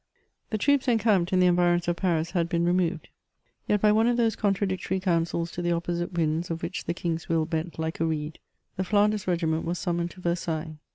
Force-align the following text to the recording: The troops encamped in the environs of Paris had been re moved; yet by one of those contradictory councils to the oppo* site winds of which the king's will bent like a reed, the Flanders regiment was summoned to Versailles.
The 0.49 0.57
troops 0.57 0.87
encamped 0.87 1.31
in 1.31 1.39
the 1.41 1.45
environs 1.45 1.87
of 1.87 1.95
Paris 1.95 2.31
had 2.31 2.49
been 2.49 2.65
re 2.65 2.73
moved; 2.73 3.09
yet 3.67 3.81
by 3.81 3.91
one 3.91 4.07
of 4.07 4.17
those 4.17 4.35
contradictory 4.35 4.99
councils 4.99 5.51
to 5.51 5.61
the 5.61 5.69
oppo* 5.69 5.95
site 5.99 6.13
winds 6.13 6.49
of 6.49 6.63
which 6.63 6.85
the 6.85 6.93
king's 6.95 7.29
will 7.29 7.45
bent 7.45 7.77
like 7.77 7.99
a 7.99 8.05
reed, 8.07 8.39
the 8.77 8.83
Flanders 8.83 9.27
regiment 9.27 9.63
was 9.63 9.77
summoned 9.77 10.09
to 10.09 10.19
Versailles. 10.19 10.75